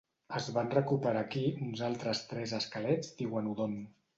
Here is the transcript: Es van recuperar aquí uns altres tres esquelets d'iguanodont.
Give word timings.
Es 0.37 0.45
van 0.55 0.69
recuperar 0.75 1.21
aquí 1.25 1.43
uns 1.67 1.83
altres 1.91 2.25
tres 2.33 2.57
esquelets 2.61 3.13
d'iguanodont. 3.21 3.79